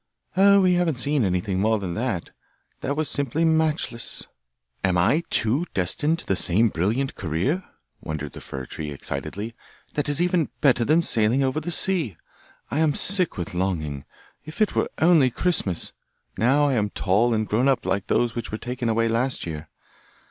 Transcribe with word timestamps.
'Oh, 0.35 0.61
we 0.61 0.73
haven't 0.73 0.95
seen 0.97 1.23
anything 1.23 1.59
more 1.59 1.77
than 1.77 1.93
that. 1.93 2.31
That 2.79 2.97
was 2.97 3.07
simply 3.07 3.45
matchless!' 3.45 4.25
'Am 4.83 4.97
I 4.97 5.21
too 5.29 5.67
destined 5.75 6.17
to 6.17 6.25
the 6.25 6.35
same 6.35 6.69
brilliant 6.69 7.13
career?' 7.13 7.63
wondered 8.01 8.33
the 8.33 8.41
fir 8.41 8.65
tree 8.65 8.89
excitedly. 8.89 9.53
'That 9.93 10.09
is 10.09 10.19
even 10.19 10.49
better 10.59 10.83
than 10.83 11.03
sailing 11.03 11.43
over 11.43 11.59
the 11.59 11.69
sea! 11.69 12.17
I 12.71 12.79
am 12.79 12.95
sick 12.95 13.37
with 13.37 13.53
longing. 13.53 14.05
If 14.43 14.59
it 14.59 14.73
were 14.73 14.89
only 14.97 15.29
Christmas! 15.29 15.93
Now 16.35 16.67
I 16.67 16.73
am 16.73 16.89
tall 16.89 17.31
and 17.35 17.47
grown 17.47 17.67
up 17.67 17.85
like 17.85 18.07
those 18.07 18.33
which 18.33 18.51
were 18.51 18.57
taken 18.57 18.89
away 18.89 19.07
last 19.07 19.45
year. 19.45 19.69